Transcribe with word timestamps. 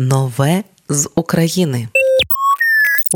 Нове 0.00 0.64
з 0.88 1.10
України. 1.14 1.88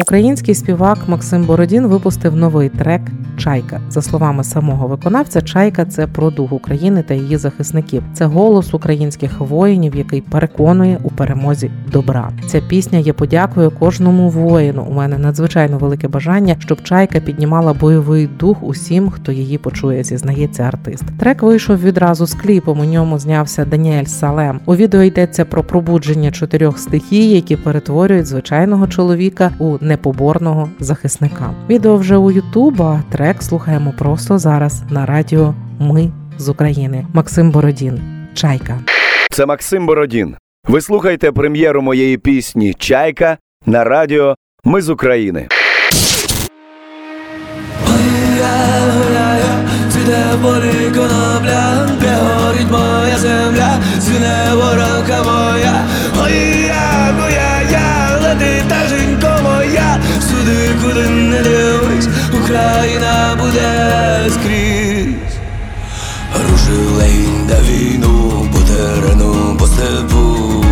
Український 0.00 0.54
співак 0.54 0.98
Максим 1.08 1.44
Бородін 1.44 1.86
випустив 1.86 2.36
новий 2.36 2.68
трек 2.68 3.00
Чайка. 3.36 3.80
За 3.90 4.02
словами 4.02 4.44
самого 4.44 4.88
виконавця, 4.88 5.42
чайка 5.42 5.84
це 5.84 6.06
про 6.06 6.30
дух 6.30 6.52
України 6.52 7.04
та 7.08 7.14
її 7.14 7.36
захисників. 7.36 8.02
Це 8.14 8.24
голос 8.24 8.74
українських 8.74 9.40
воїнів, 9.40 9.96
який 9.96 10.20
переконує 10.20 10.98
у 11.02 11.10
перемозі 11.10 11.70
добра. 11.92 12.30
Ця 12.46 12.60
пісня 12.60 12.98
є 12.98 13.12
подякою 13.12 13.70
кожному 13.70 14.28
воїну. 14.28 14.86
У 14.90 14.92
мене 14.92 15.18
надзвичайно 15.18 15.78
велике 15.78 16.08
бажання, 16.08 16.56
щоб 16.58 16.82
чайка 16.82 17.20
піднімала 17.20 17.72
бойовий 17.72 18.26
дух 18.26 18.62
усім, 18.62 19.10
хто 19.10 19.32
її 19.32 19.58
почує. 19.58 20.04
Зізнається 20.04 20.62
артист. 20.62 21.04
Трек 21.18 21.42
вийшов 21.42 21.82
відразу 21.82 22.26
з 22.26 22.34
кліпом. 22.34 22.80
У 22.80 22.84
ньому 22.84 23.18
знявся 23.18 23.64
Даніель 23.64 24.04
Салем. 24.04 24.60
У 24.66 24.76
відео 24.76 25.02
йдеться 25.02 25.44
про 25.44 25.64
пробудження 25.64 26.30
чотирьох 26.30 26.78
стихій, 26.78 27.30
які 27.30 27.56
перетворюють 27.56 28.26
звичайного 28.26 28.86
чоловіка 28.86 29.50
у 29.58 29.78
непоборного 29.82 30.68
захисника. 30.80 31.54
Відео 31.68 31.96
вже 31.96 32.16
у 32.16 32.30
Ютуб, 32.30 32.82
а 32.82 33.02
трек 33.12 33.42
слухаємо 33.42 33.94
просто 33.98 34.38
зараз 34.38 34.82
на 34.90 35.06
радіо 35.06 35.54
Ми 35.80 36.10
з 36.38 36.48
України. 36.48 37.06
Максим 37.12 37.50
Бородін. 37.50 38.00
Чайка. 38.34 38.78
Це 39.30 39.46
Максим 39.46 39.86
Бородін. 39.86 40.36
Ви 40.68 40.80
слухаєте 40.80 41.32
прем'єру 41.32 41.82
моєї 41.82 42.18
пісні 42.18 42.74
Чайка 42.74 43.38
на 43.66 43.84
радіо 43.84 44.34
Ми 44.64 44.82
з 44.82 44.88
України. 44.88 45.48
Цвіте 49.92 50.24
полі 50.42 50.90
конопля, 50.94 51.88
де 52.00 52.14
горить 52.14 52.70
моя 52.70 53.18
земля, 53.18 53.78
звіне 54.00 54.54
воронка 54.54 55.22
моя, 55.22 55.84
ой 56.22 56.66
я, 56.66 57.12
моя 57.12 57.60
я, 57.70 58.18
лети 58.22 58.62
та 58.68 58.88
моя, 58.88 59.21
сюди, 60.22 60.68
куди 60.82 61.08
не 61.08 61.42
дивись, 61.42 62.08
Україна 62.44 63.36
буде 63.40 64.30
скрізь. 64.30 65.36
Рушив 66.50 66.96
легінь 66.96 67.46
да 67.48 67.60
війну 67.60 68.46
по 68.52 68.58
терену, 68.58 69.56
по 69.58 69.66
степу. 69.66 70.64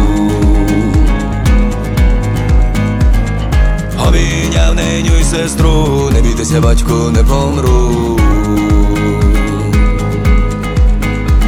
Обійняв 4.09 4.75
неню 4.75 5.17
й 5.21 5.25
сестру, 5.25 6.11
не 6.13 6.21
бійтеся, 6.21 6.61
батько, 6.61 7.11
не 7.15 7.23
помру. 7.25 8.19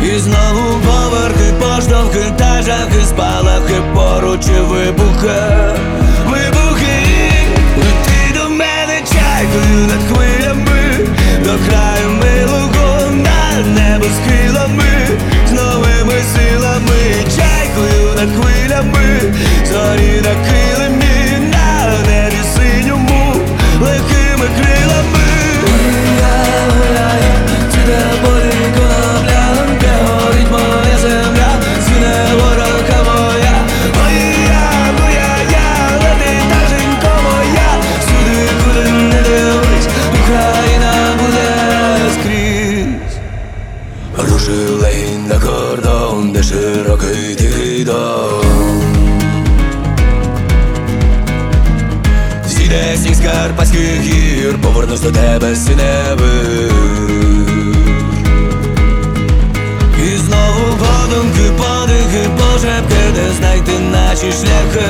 І 0.05 0.19
знову 0.19 0.81
поверхи, 0.85 1.53
поштовхи 1.61 2.33
та 2.37 2.63
жахи, 2.63 3.05
спалахи 3.09 3.75
поруч 3.95 4.47
і 4.47 4.61
вибухи, 4.61 5.41
зорі 19.73 20.23
на 20.25 20.35
килимі, 20.47 21.51
на 21.53 21.99
небі 22.07 22.43
синьому, 22.57 23.35
легкими 23.81 24.47
крилами. 24.57 25.19
Цвіте 27.73 28.01
полі 28.23 28.65
конопля, 28.77 29.45
де 29.81 29.93
горить 30.07 30.51
моя 30.51 30.99
земля, 30.99 31.51
звіне 31.85 32.27
воронка 32.35 32.99
моя, 33.09 33.57
моя, 33.99 34.65
моя, 34.99 35.31
я, 35.51 35.69
лети 36.03 36.35
та 36.51 36.61
жінко 36.69 37.13
моя, 37.25 37.71
сюди, 38.07 38.49
куди 38.65 38.91
не 38.93 39.23
дивись, 39.23 39.89
Україна 40.23 40.93
буде 41.19 41.49
скрізь. 42.15 43.17
Рушив 44.19 44.83
легінь 44.83 45.27
на 45.29 45.39
кордон, 45.39 46.33
де 46.33 46.43
широкий 46.43 47.37
Зійде 52.73 52.97
сніг 52.97 53.15
з 53.15 53.21
Карпатських 53.21 54.01
гір, 54.01 54.59
повернусь 54.63 55.01
до 55.01 55.11
тебе 55.11 55.57
синевих 55.57 56.73
І 59.99 60.17
знову 60.17 60.77
подумки, 60.79 61.51
подихи, 61.57 62.29
пошепки, 62.39 62.97
де 63.15 63.33
знайти 63.39 63.79
наші 63.79 64.33
шляхи. 64.33 64.89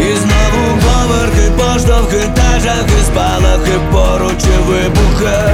І 0.00 0.16
знову 0.16 0.78
поверхи, 0.82 1.50
поштовхи 1.56 2.28
та 2.34 2.60
жахи, 2.60 3.02
спалахи 3.06 3.78
поруч 3.92 4.44
і 4.44 4.70
Вибухи, 4.70 5.51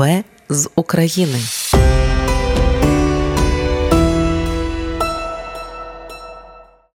скрізь. 0.00 0.24
З 0.48 0.70
України. 0.74 1.40